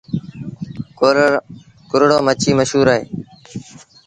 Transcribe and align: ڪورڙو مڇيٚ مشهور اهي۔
ڪورڙو 1.89 2.17
مڇيٚ 2.25 2.57
مشهور 2.59 2.87
اهي۔ 2.93 3.01